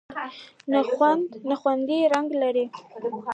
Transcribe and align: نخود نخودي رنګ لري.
نخود 0.73 1.21
نخودي 1.49 1.99
رنګ 2.13 2.29
لري. 2.41 2.65